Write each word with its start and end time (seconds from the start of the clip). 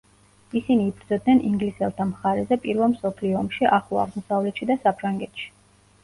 ისინი 0.59 0.85
იბრძოდნენ 0.91 1.41
ინგლისელთა 1.49 2.07
მხარეზე 2.11 2.57
პირველ 2.63 2.89
მსოფლიო 2.93 3.37
ომში 3.41 3.67
ახლო 3.77 3.99
აღმოსავლეთში 4.05 4.69
და 4.71 4.79
საფრანგეთში. 4.87 5.45